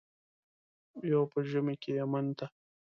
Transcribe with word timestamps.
یو 1.11 1.21
په 1.31 1.39
ژمي 1.49 1.75
کې 1.81 1.91
یمن 1.99 2.25
ته. 2.37 2.45